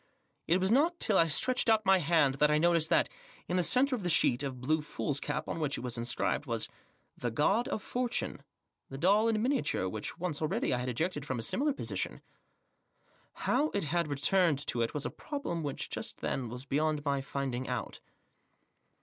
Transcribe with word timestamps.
It 0.47 0.59
was 0.59 0.71
not 0.71 0.99
till 0.99 1.15
I 1.15 1.27
stretched 1.27 1.69
out 1.69 1.85
my 1.85 1.99
hand 1.99 2.39
that 2.39 2.49
I 2.49 2.57
noticed 2.57 2.89
that, 2.89 3.07
in 3.47 3.55
the 3.55 3.61
centre 3.61 3.95
of 3.95 4.01
the 4.01 4.09
sheet 4.09 4.41
of 4.41 4.59
blue 4.59 4.81
foolscap 4.81 5.47
on 5.47 5.59
which 5.59 5.77
it 5.77 5.81
was 5.81 5.95
inscribed, 5.95 6.47
was— 6.47 6.67
the 7.15 7.29
God 7.29 7.67
of 7.67 7.83
Fortune, 7.83 8.41
the 8.89 8.97
doll 8.97 9.27
in 9.27 9.37
minia 9.39 9.63
ture 9.63 9.87
which, 9.87 10.17
once 10.17 10.41
already, 10.41 10.73
I 10.73 10.79
had 10.79 10.89
ejected 10.89 11.23
from 11.23 11.37
a 11.37 11.43
similar 11.43 11.71
position. 11.71 12.21
How 13.45 13.69
it 13.75 13.83
had 13.83 14.07
returned 14.07 14.57
to 14.65 14.81
it 14.81 14.95
was 14.95 15.05
a 15.05 15.11
problem 15.11 15.61
which, 15.61 15.87
just 15.91 16.21
then, 16.21 16.49
was 16.49 16.65
beyond 16.65 17.05
my 17.05 17.21
finding 17.21 17.67
out. 17.67 17.99